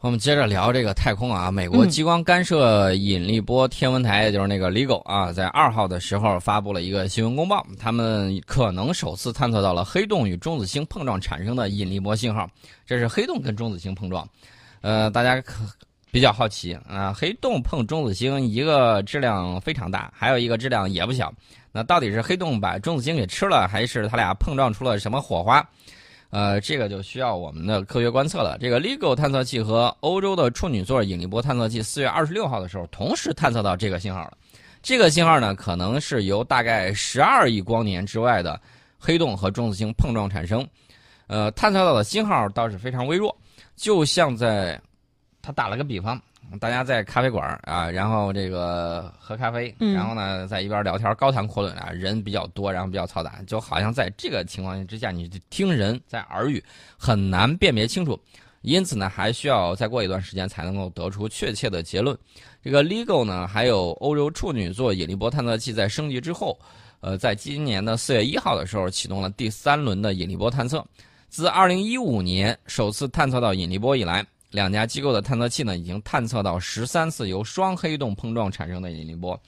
[0.00, 12.48] 我们接着聊这个太空啊，美国激光干涉引力波天文台，也就是那个 LIGO 啊，在二号的时候发布了一个新闻公报，他们可能首次探测到了黑洞与中子星碰撞产生的引力波信号。
[12.86, 14.24] 这是黑洞跟中子星碰撞，
[14.82, 15.64] 呃，大家可
[16.12, 21.34] 比较好奇啊，黑洞碰中子星，一个质量非常大，还有一个质量也不小，
[21.72, 25.68] 那到底是黑洞把中子星给吃了，还是它俩碰撞出了什么火花？
[26.30, 28.58] 呃，这个就需要我们的科学观测了。
[28.60, 34.36] 这个 LIGO 探测器和欧洲的处女座引力波探测器，四月二十六号的时候同时探测到这个信号了。
[34.82, 38.60] 这个信号呢，可能是由大概十二亿光年之外的
[38.98, 40.66] 黑洞和中子星碰撞产生。
[41.28, 43.34] 呃，探测到的信号倒是非常微弱，
[43.74, 44.80] 就像在，
[45.42, 46.20] 他打了个比方。
[46.58, 56.62] 大家在咖啡馆啊，然后这个喝咖啡，然后呢在一边聊天，高谈阔论啊，人比较多，然后比较嘈杂，就好像在这个情况之下，你听人在耳语，
[56.96, 58.18] 很难辨别清楚，
[58.62, 62.16] 因此呢，还需要再过一段时间才能够得出确切的结论。
[62.62, 66.58] 这个 LIGO 呢，还有欧洲处女座引力波探测器在升级之后，
[67.00, 70.84] 呃，在今年的四月一号的时候启动了第三轮的引力波探测，
[71.28, 74.24] 自二零一五年首次探测到引力波以来。
[74.50, 79.38] 两家机构的探测器呢，已经探测到十三次由双黑洞碰撞产生的引力波，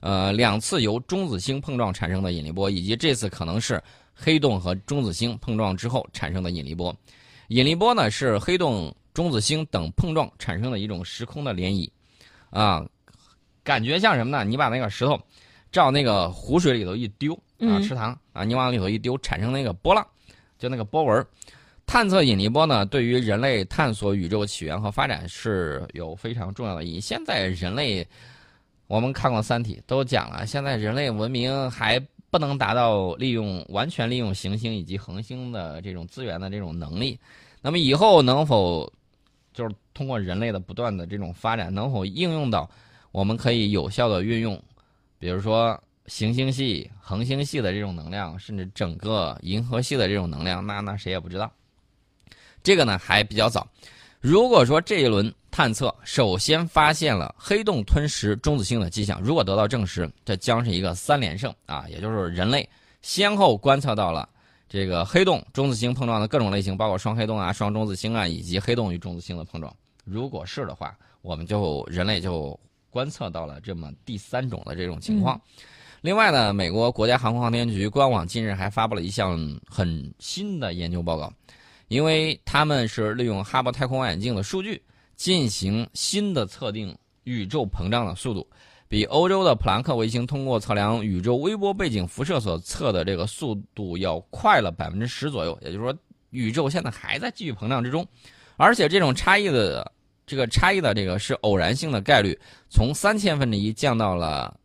[0.00, 3.82] 呃，两次由中子星碰撞产生的引力波，以及这次可能是
[4.14, 6.94] 黑洞和中子星碰撞之后产生的引力波。
[7.48, 11.90] 引力波呢，是黑洞、中子星等碰撞产生的一种时空的涟漪，
[12.50, 12.86] 啊，
[13.64, 14.44] 感觉像什么呢？
[14.44, 15.20] 你把那个石头
[15.72, 20.06] 照那个湖水里头一丢啊，池塘啊，你往里头一丢，产生那个波浪，
[20.58, 21.26] 就那个波纹。
[21.86, 27.00] 探测引力波呢，对于人类探索宇宙起源和发展是有非常重要的意义。
[27.00, 28.06] 现在人类，
[28.86, 37.18] 我们看过《三体》，都讲了，现在人类文明还不能达到利用完全利用行星以及恒星的这种资源的这种能力。
[37.62, 38.92] 那么以后能否，
[39.52, 42.68] 就是通过人类的不断的这种发展，能否应用到
[43.12, 44.60] 我们可以有效的运用，
[45.18, 51.50] 比如说行星系、恒星系的这种能量，甚至整个银河系的这种能量，那那谁也不知道。
[52.64, 53.64] 这个呢还比较早。
[54.20, 61.84] 如果说这一轮探测首先发现了黑洞吞食中子星的迹象，如果得到证实，这将是一个三连胜啊！
[61.90, 62.66] 也就是人类
[63.02, 64.26] 先后观测到了
[64.66, 69.70] 这个黑洞、中子星碰撞的各种类型，包括双黑洞啊、双中子星啊，以及黑洞与中子星的碰撞。
[70.04, 72.58] 如果是的话，我们就人类就
[72.88, 75.38] 观测到了这么第三种的这种情况。
[76.00, 79.38] 另外呢，美国国家航空航天局官网近日还发布了一项
[79.68, 81.30] 很新的研究报告。
[81.94, 84.82] 因为他们是利用哈勃太空望远镜的数据
[85.14, 88.44] 进行新的测定宇宙膨胀的速度，
[88.88, 95.56] 比欧洲的普朗克卫星通过测量宇宙微波背景辐射所测的这个速度要快了百分之十左右。
[95.62, 95.96] 也就是说，
[96.30, 98.04] 宇宙现在还在继续膨胀之中，
[98.56, 99.92] 而且这种差异的
[100.26, 102.36] 这个差异的这个是偶然性的概率，
[102.68, 104.58] 从三千分之一降到了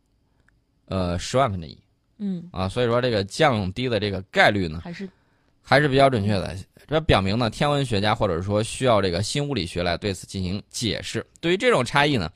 [0.86, 1.78] 呃十万分之一。
[2.18, 5.08] 嗯啊，所以说这个降低的这个概率呢，还是
[5.70, 6.56] 还是比较准确的。
[6.88, 11.24] 这表明呢，天文学家或者说需要这个新物理学来对此进行解释。
[11.40, 12.28] 对于这种差异呢，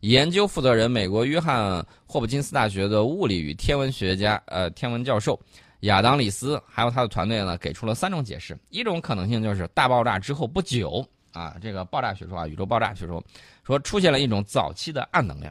[0.00, 5.40] 研究负责人美国约翰霍普金斯大学的物理与天文学家呃天文教授
[5.80, 8.54] 亚当里斯还有他的团队呢，给出了三种解释。
[8.68, 13.24] 一种可能性就是大爆炸之后不久啊，这个爆炸学说啊，宇宙爆炸学说
[13.64, 15.50] 说出现了一种早期的暗能量，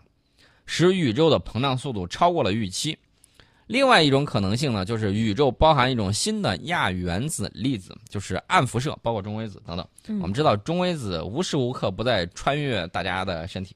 [0.68, 2.96] 使宇宙的膨胀速度超过了预期。
[3.68, 9.88] 另外一种可能性呢，就是宇宙包含一种新的亚原子粒子，就是暗辐射，包括中微子等等。
[10.22, 13.76] 我们知道中微子无时无刻不在穿越大家的身体，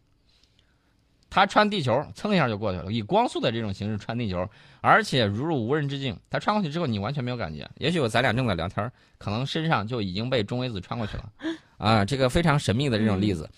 [1.27, 4.47] 它穿地球蹭一下就过去了，以光速的这种形式穿地球，
[4.81, 6.15] 而且如入无人之境。
[6.29, 7.67] 它穿过去之后，你完全没有感觉。
[7.77, 11.31] 也许咱俩正在聊天，可能身上就已经被中微子穿过去了。
[11.77, 13.49] 啊，这个非常神秘的这种粒子，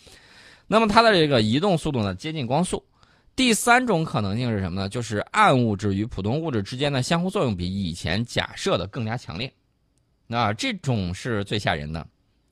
[0.67, 2.81] 那么它的这个移动速度呢，接近光速。
[3.35, 4.89] 第三种可能性是什么呢？
[4.89, 9.51] 就是暗物质与普通物质之间的相互作用比以前假设的更加强烈。
[10.27, 12.05] 那这种是最吓人的，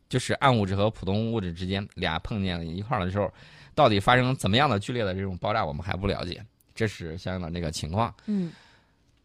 [0.07, 3.31] 就是暗物质和普通物质之间俩碰见一块儿的时候，
[3.75, 6.43] 到底发生怎么样的剧烈的这种爆炸，我们还不了解。
[6.73, 8.13] 这是相应的这个情况。
[8.25, 8.51] 嗯。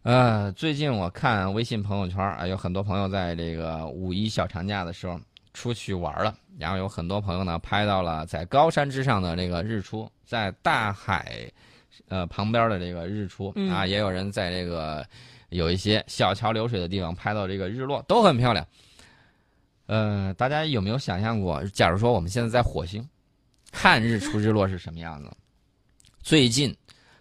[0.02, 5.18] 呃，最近我看微信朋友圈啊，有很多朋友在这个五一小长假的时候
[5.54, 6.36] 出去玩了。
[6.58, 11.50] 然后有很多朋友呢拍到了在高山之上的这个日出，在大海，
[12.06, 15.04] 呃旁边的这个日出啊，也有人在这个
[15.48, 18.64] 有一些小桥流水的地方拍到这个日落，都很漂亮。
[19.86, 23.04] 呃，大家有没有想象过，假如说我们现在在火星
[23.72, 25.30] 看日出日落是什么样子？
[26.22, 26.74] 最近，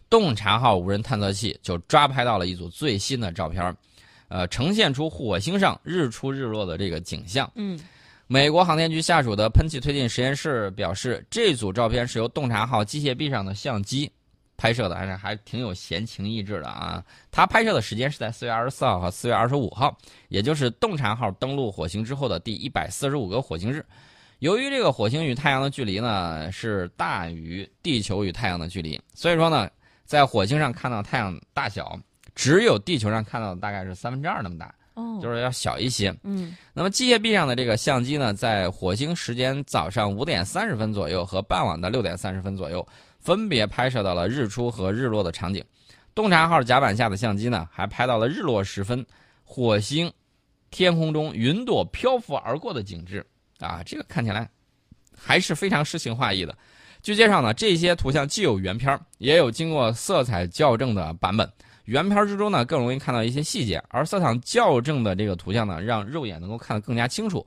[0.10, 3.76] 洞察号无人探测器就抓拍到了一组最新的照片，
[4.28, 7.52] 呃，呈现出火星上日出日落的这个景象。
[7.56, 7.80] 嗯。
[8.34, 14.12] 美国航天局下属的喷气推进实验室表示，这组照片是由洞察号机械臂上的相机
[14.58, 17.04] 拍摄的，还是还挺有闲情逸致的啊。
[17.30, 19.96] 它拍摄的时间是在四月二十四号和四月二十五号，
[20.30, 23.86] 也就是洞察号登陆火星之后的第一百四十五个火星日。
[24.40, 29.70] 由于这个火星与太阳的距离呢是大于地球与太阳的距离，所以说呢，
[30.06, 31.96] 在火星上看到太阳大小，
[32.34, 34.74] 只有地球上看到的大概是三分之二那么大。
[34.96, 36.16] 哦，就是要小一些。
[36.24, 42.88] 嗯，那么机械臂上的这个相机呢，在火星时间早上五点三十分左右和傍晚的六点三十分左右，
[43.20, 45.64] 分别拍摄到了日出和日落的场景。
[46.14, 49.04] 洞察号甲板下的相机呢，还拍到了日落时分
[49.44, 50.12] 火星
[50.70, 53.26] 天空中云朵漂浮而过的景致。
[53.60, 54.50] 啊，这个看起来
[55.18, 56.56] 还是非常诗情画意的。
[57.02, 61.50] 据介绍呢，这些图像既有原片也有经过色彩校正的版本。
[61.86, 67.46] 原片之中呢，更容易看到一些细节，而色彩校正的这个图像呢，让肉眼能够看得更加清楚。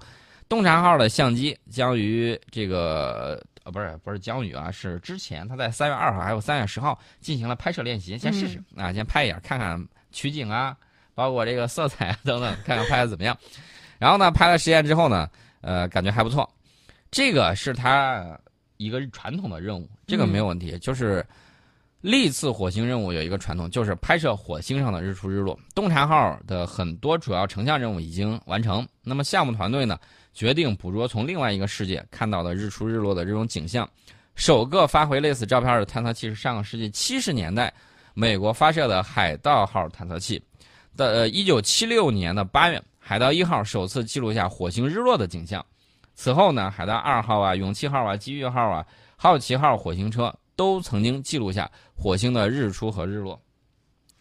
[0.48, 10.76] 洞察号的相机将于这个呃，不是不是将于啊，是之前他在三月二号还有三月十号进行了拍摄练习，先试试啊，先拍一眼看看取景啊，
[11.14, 13.36] 包括这个色彩 等等，看看拍的怎么样。
[13.98, 15.28] 然后呢，拍了实验之后呢，
[15.62, 16.48] 呃，感觉还不错。
[17.10, 18.38] 这个是他
[18.76, 21.24] 一个传统的任务，这个没有问题，就是。
[22.00, 25.58] 历次火星任务有一个传统，就是拍摄火星上的日出日落。
[25.75, 29.98] 洞察号的很多主要成像任务已经完成，那么项目团队呢
[30.32, 33.88] 决定捕捉从另外一个世界看到的日出日落的这种景象。
[34.34, 37.72] 首个发回类似照片的探测器是上个世纪七十年代
[38.14, 40.40] 美国发射的海盗号探测器。
[40.94, 45.64] 的呃，一九七六年的八月，海盗一号首次记录下火星日落的景象。
[46.14, 50.34] 此后呢，海盗二号啊、勇气号啊、机遇号啊、好奇号火星车。
[50.56, 53.41] 都曾经记录下火星的日出和日落，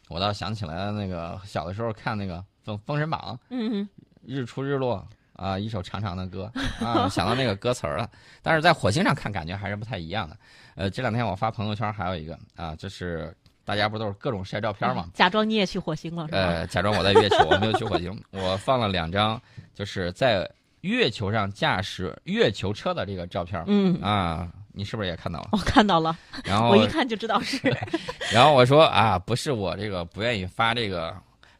[0.09, 3.87] 我倒想起来了，那个小的时候看那个《封封神榜》，嗯，
[4.23, 8.09] 日出日落啊，一首长长的歌 啊，想到那个歌词了。
[8.41, 10.37] 但是在火星上看，感觉还是不太一样的。
[10.75, 16.27] 呃，这两天我发朋友圈还有一个啊，就是大家不都是各种晒照片嘛，假装你也去火星了？
[16.31, 19.41] 呃，假装我在月球，我没有去火星， 我放了两张，
[19.73, 20.49] 就是在
[20.81, 23.63] 月球上驾驶月球车的这个照片。
[23.67, 24.51] 嗯啊。
[24.75, 25.49] 你是不是也看到了？
[25.53, 27.57] 我看到了， 然后我一看就知道是。
[28.31, 31.15] 然后我说啊，不是我这个不愿意发这个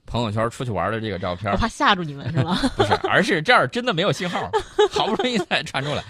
[0.06, 2.60] 朋友圈出去玩的这个照片，我怕吓住你们是吗？
[2.76, 4.52] 不是，而是这儿真的没有信号，
[4.92, 6.04] 好不容易才传出来，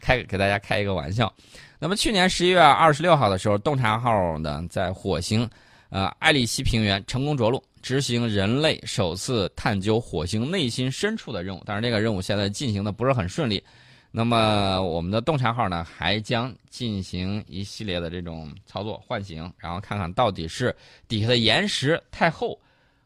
[0.00, 1.32] 开给大家开一个玩笑。
[1.78, 5.48] 那么去年十一月二十六号的时候，洞察号呢在火星
[5.88, 11.62] 呃艾利西平原成功着陆，执行人类首次探究火星内心深处的任务。
[11.64, 13.64] 但是这个任务现在进行的不是很顺利。
[14.12, 20.74] 那么我们的洞察号呢，还将进行一系列的这种操作唤醒，然后看看到底是
[21.06, 22.60] 底下的岩石太厚，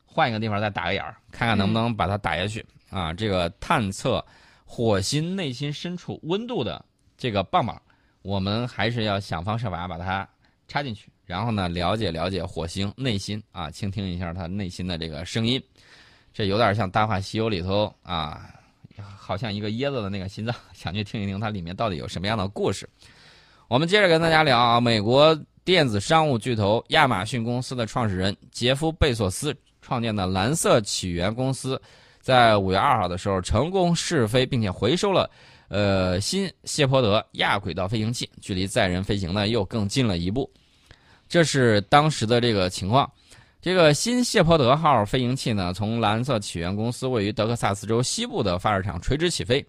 [0.07, 3.13] 换一个地方再打个眼儿，看看能不能把它打下去啊！
[3.13, 4.25] 这个探测
[4.65, 6.83] 火星内心深处温度的
[7.19, 7.81] 这个棒棒，
[8.23, 10.27] 我们还是要想方设法把它
[10.69, 15.63] 插进去，然后呢，了解了解火星内心啊，倾听一下它内心的这个声音，
[16.33, 18.49] 这有点像《大话西游》里头啊。
[19.03, 22.89] 好像一个椰子的那个心脏，想去听一听它里面到底有什么样的故事。
[23.69, 31.81] 我们接着跟大家聊啊，美国电子商务巨头亚马逊公司的创始人杰夫·贝索斯创建的蓝色起源公司，
[32.21, 35.29] 在五月二号的时候成功试飞，并且回收了
[35.69, 40.51] 呃新谢泼德亚轨道飞行器，距离载人飞行呢又更近了一步。
[41.29, 43.11] 这是当时的这个情况。
[43.65, 49.65] 这个新谢泼德号飞行器呢，从蓝色起源公司位于德克萨斯州西部的发射场垂直起飞。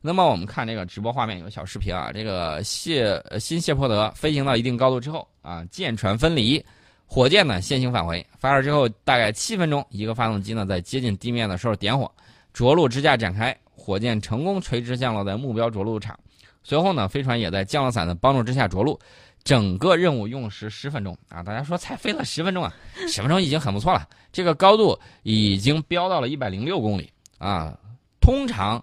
[0.00, 2.10] 那么我们看这个直播画面，有小视频啊。
[2.10, 6.64] 这个谢新谢泼德飞行到一定高度之后啊，舰船分离，
[7.04, 8.26] 火箭呢先行返回。
[8.38, 12.10] 发射之后大概七分钟，一个发动机呢在接近地面的时候点火，
[12.54, 16.18] 着陆支架展开，火箭成功垂直降落在目标着陆场。
[16.62, 18.98] 随后呢，飞船也在降落伞的帮助之下着陆。
[19.44, 21.42] 整个任务用时十分钟啊！
[21.42, 22.74] 大家说才飞了十分钟啊，
[23.08, 24.08] 十分钟已经很不错了。
[24.32, 27.78] 这个高度已经飙到了一百零六公里啊！
[28.20, 28.82] 通常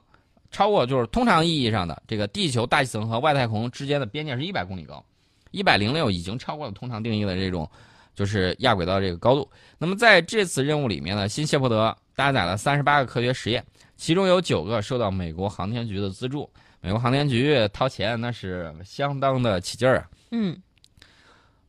[0.51, 5.03] 超过就是通常意义上的这个地球大气层和外太空之间的边界是一百公里高，
[5.49, 7.67] 一百零六已经超过了通常定义的这种
[8.13, 9.49] 就是亚轨道这个高度。
[9.79, 13.65] 那么在这次任务里面呢，新谢泼德搭载了三十八个科学实验，
[13.97, 16.47] 其中有九个受到美国航天局的资助。
[16.81, 20.09] 美国航天局掏钱那是相当的起劲儿啊！
[20.31, 20.57] 嗯，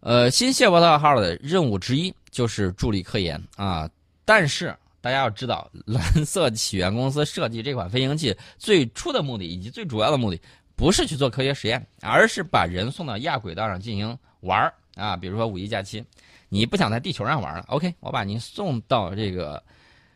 [0.00, 3.88] 呃，新谢伯特号的任务之一就是助力科研啊。
[4.24, 10.40] 但是大家要知道，蓝色起源公司设计这款飞行器最初的目的以及最主要的目的，
[10.76, 15.16] 不是去做科学实验，而是把人送到亚轨道上进行玩儿啊。
[15.16, 16.04] 比如说五一假期，
[16.48, 19.60] 你不想在地球上玩了，OK，我把您送到这个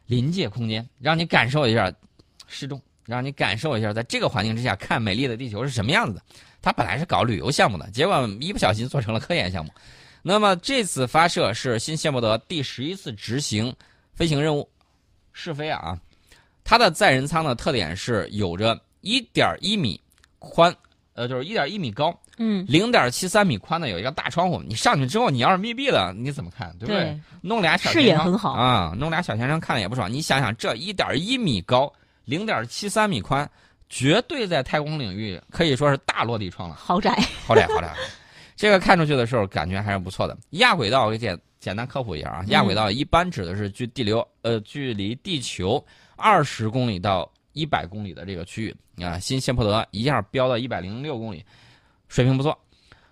[0.07, 1.93] 临界空间，让你感受一下
[2.47, 6.23] 失重让你感受一下，在这个环境之下看美丽的地球是什么样子的。
[6.61, 9.71] 它本来是搞旅游项目的，结果一不小心做成了科研项目。
[10.23, 13.73] 那么这次发射是新谢泼德第十一次执行
[14.13, 14.69] 飞行任务，
[15.33, 15.97] 试飞啊。
[16.65, 20.01] 它的载人舱的特点是有着一点一米
[20.41, 20.75] 宽，
[21.15, 24.61] 呃，就是一点一米高，嗯，零点七三米宽的有一个大窗户。
[24.67, 26.75] 你上去之后，你要是密闭了，你怎么看？
[26.77, 27.17] 对不对？
[27.41, 30.13] 弄俩小视野很好啊，弄俩小学生看了也不爽。
[30.13, 31.93] 你想想，这一点一米高，
[32.27, 33.51] 零点七三米宽，
[33.89, 36.75] 绝对在太空领域可以说是大落地窗了。
[36.75, 37.11] 豪宅，
[37.47, 37.95] 豪宅，豪宅。
[38.57, 40.37] 这个看出去的时候，感觉还是不错的。
[40.51, 42.45] 亚轨道，我给简简单科普一下啊。
[42.49, 45.83] 亚轨道一般指的是距地流呃距离地球
[46.17, 49.19] 二十公里到一百公里的这个区域啊。
[49.19, 51.45] 新谢泼德一下飙到一百零六公里，
[52.09, 52.59] 水平不错。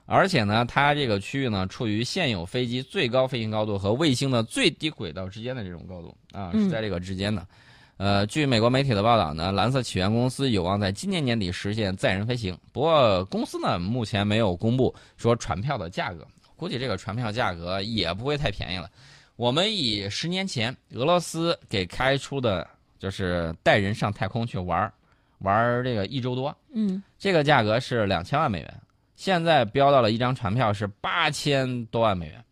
[0.07, 7.47] 而且呢，它这个区域呢，处于现有飞机最高飞行高度和卫星的最低轨道之间的这种高度啊，是在这个之间的。
[7.97, 12.59] 呃，据美国媒体的报道呢，蓝色起源公司有望在今年年底实现载人飞行。
[12.73, 18.91] 不过，公司呢目前没有公布说船票的价格，估计这个船票价格也不会太便宜了。
[19.37, 22.67] 我们以十年前俄罗斯给开出的
[22.99, 24.93] 就是带人上太空去玩
[25.39, 28.75] 玩这个一周多，嗯，这个价格是两千万美元，
[29.15, 32.45] 现在标到了一张船票是八千多万美元。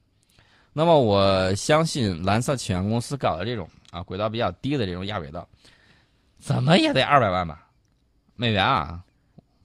[0.72, 3.68] 那么，我相信蓝色起源公司搞的这种。
[3.92, 5.46] 啊，轨道比较低的这种亚轨道，
[6.40, 7.68] 怎么也得二百万吧，
[8.34, 9.00] 美元啊，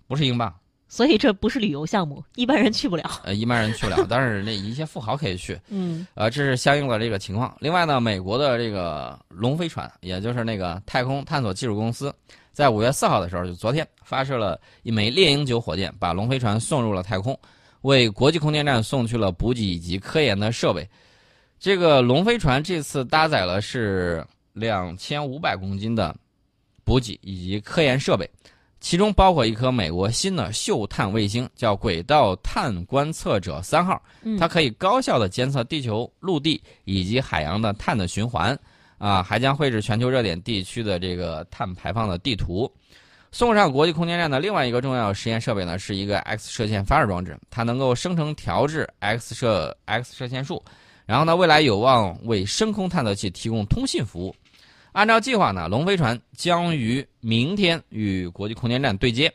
[0.05, 0.53] 不是英镑。
[0.89, 3.22] 所以这不是旅游项目，一般人去不了。
[3.24, 5.60] 呃，一般人去不了，但是那一些富豪可以去。
[5.67, 6.05] 嗯。
[6.13, 7.55] 呃，这是相应的这个情况。
[7.60, 12.13] 另外呢，美国的这个龙飞船，也就是那个太空探索技术公司，
[12.51, 17.38] 在五月四号的时候，就昨天发射了一枚猎鹰九火箭，把龙飞船送入了太空，
[17.81, 20.89] 为国际空间站送去了补给以及科研的设备。
[21.60, 26.16] 这个龙飞船这次搭载了是两千五百公斤的
[26.84, 28.30] 补给以及科研设备，
[28.80, 34.02] 其中包括一颗美国新的嗅探卫星，叫轨道探观测者三号，
[34.40, 38.58] 它可以高效的监测地球陆地以及海洋的碳的循环，
[39.00, 42.72] 啊，还将绘制全球热点地区的这个碳排放的地图。
[43.32, 50.64] 送上国际空间站的另外一个重要实验设备呢，是一个 X 射线发射装置，它能够生成调制 X 射 X 射线数。
[51.08, 54.36] 然后呢，未来有望为深空探测器提供通信服务。
[54.92, 59.32] 按照计划呢，龙飞船将于明天与国际空间站对接，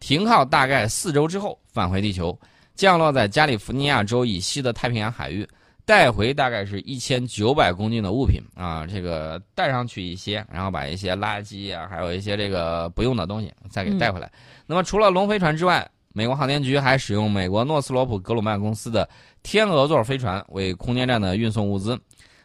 [0.00, 2.38] 停靠大概四周之后返回地球，
[2.74, 5.48] 降落在加利福尼亚州以西的太平洋海域，
[5.84, 14.30] 带回大概是一千九百公斤的物品啊，这个带上去一些，然后把一些垃圾啊，还有一些这个不用的东西再给带回来。
[14.66, 19.06] 那么除了龙飞船之外，美国航天局还使用美国诺斯罗普格鲁曼公司的
[19.42, 21.98] 天鹅座飞船为空间站的运送物资，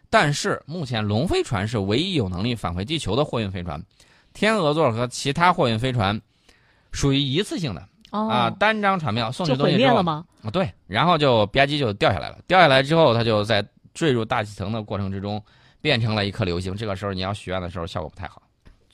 [0.09, 3.79] 但是目前龙飞船是唯一有能力返回地球的货运飞船，
[4.33, 6.19] 天鹅座和其他货运飞船
[6.91, 10.25] 属于一次性的啊，单张船票送去东西之后吗？
[10.41, 15.39] 啊，对，然后就吧唧就掉下来了，掉下来之后它就在坠入大气层的过程之中
[15.79, 18.41] 变成了一颗流星，这个时候你要许愿的时候效果不太好。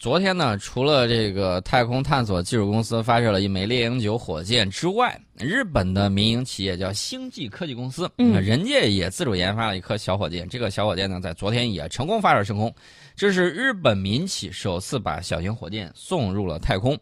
[0.06, 10.48] 昨天呢，除了这个太空探索技术公司发射了一枚猎鹰九火箭之外，日本的民营企业叫星际科技公司，嗯，人家也自主研发了一颗小火箭。
[10.48, 12.72] 这个小火箭呢，在昨天也成功发射升空，
[13.16, 16.96] 这是日本民企首次把小型火箭送入了太空。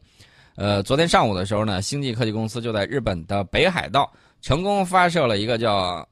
[0.56, 4.10] 呃，昨天上午的时候呢，星际科技公司就在日本的北海道
[4.42, 6.08] 成功发射了一个叫。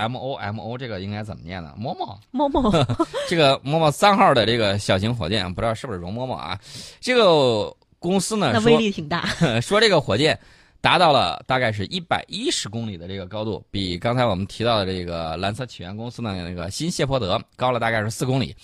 [0.00, 1.74] M O M O 这个应该怎么念呢？
[1.76, 2.72] 摸摸摸摸，
[3.28, 6.58] 这个摸摸三号的这个小型火箭，不知道是不是容嬷嬷啊？
[7.00, 9.26] 这个公司呢，那威力挺大。
[9.60, 10.38] 说这个火箭
[10.80, 18.56] 达到了大概是一百一十公里的这个高度，比刚才我们提到的这个蓝色起源公司的那个新谢泼德高了大概是四公里。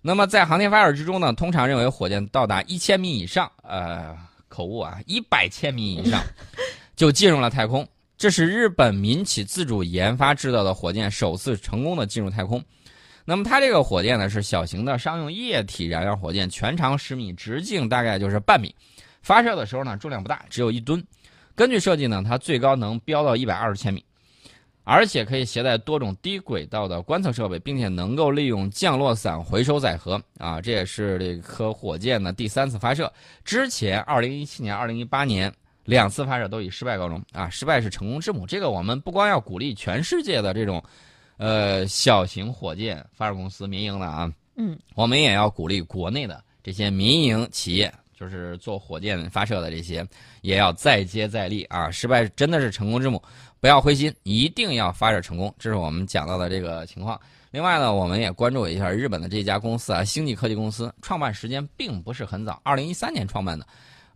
[0.00, 4.16] 那么在航天发射之中呢，通常认为火箭到达一千米以上，呃，
[4.48, 6.22] 口误啊，一百千米以上
[6.94, 7.86] 就进入了太空。
[8.18, 12.60] 这是日本民企自主研发制造的火箭首次成功的进入太空。
[13.24, 18.74] 那么它这个火箭呢是小型的商用液体燃料火箭，全长十米，直径大概就是半米。
[19.22, 21.00] 发射的时候呢重量不大，只有一吨。
[21.54, 24.04] 根据设计呢，它最高能飙到一百二十千米，
[24.82, 30.20] 而且可以携带多种低轨道的观测设备，并且能够利用降落伞回收载荷。
[30.38, 33.12] 啊，这也是这颗火箭的第三次发射。
[33.44, 35.54] 之前二零一七年、二零一八年。
[35.88, 37.48] 两次发射都以失败告终啊！
[37.48, 38.46] 失败是成功之母。
[38.46, 40.82] 这个我们不光要鼓励全世界的这种，
[41.38, 50.06] 呃，小型火箭发射公司民营的啊，嗯，我们也要鼓励国内的这些民营企业，就是做火箭发射的这些，
[50.42, 51.90] 也要再接再厉啊！
[51.90, 53.22] 失败真的是成功之母，
[53.58, 55.52] 不要灰心，一定要发射成功。
[55.58, 57.18] 这是我们讲到的这个情况。
[57.50, 63.66] 另外呢，我们也关注一下日本的这家公司啊，星际科技公司，创办时间并不是很早，二零一三年创办的。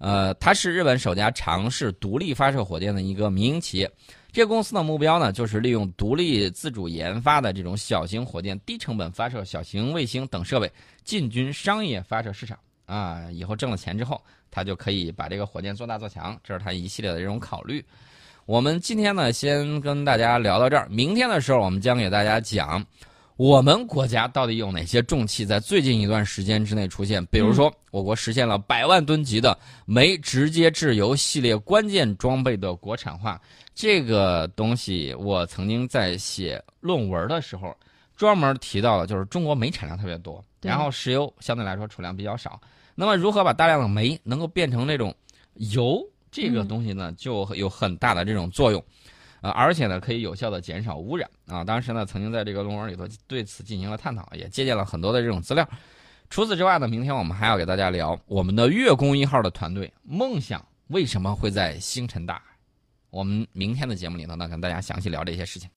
[0.02, 3.88] 呃，它是日本首家尝试独立发射火箭的一个民营企业。
[4.32, 10.68] 这个公司的目标呢，就是利用独立自主研发的这种小型火箭，低成本发射小型卫星等设备，
[11.04, 12.58] 进军商业发射市场。
[12.84, 17.84] 啊，以后挣了钱之后，他就可以把这个火箭做大做强，这是他一系列的这种考虑。
[18.44, 20.88] 我们今天呢，先跟大家聊到这儿。
[20.90, 22.84] 明天的时候，我们将给大家讲，
[23.42, 27.26] 我们国家到底有哪些重器在最近一段时间之内出现。
[27.26, 33.40] 比如说，我国实现了百万吨级的煤直接制油系列关键装备的国产化。
[33.74, 37.76] 这个东西，我曾经在写论文的时候
[38.16, 42.60] 专门提到了，就是中国煤产量特别多，然后石油相对来说储量比较少。
[42.94, 45.12] 那么，如何把大量的煤能够变成那种
[45.54, 46.00] 油？
[46.30, 48.82] 这个东西呢，就有很大的这种作用，
[49.42, 51.62] 呃，而且呢，可以有效的减少污染啊。
[51.62, 55.68] 当时呢，曾经在这个论文里头对此进行了探讨，也借鉴了很多的这种资料。
[56.30, 62.42] 除此之外呢，明天我们还要给大家聊我们的月宫一号的团队梦想为什么会在星辰大海。
[63.10, 65.68] 我们明天的节目里头呢，跟大家详细聊这些事情。